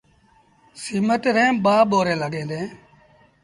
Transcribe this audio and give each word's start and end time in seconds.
سيٚمٽ 0.81 1.23
ريٚݩ 1.35 1.59
ٻآ 1.63 1.75
ٻوريٚݩ 1.89 2.19
لڳيٚن 2.21 2.45
ديٚݩ۔ 2.49 2.69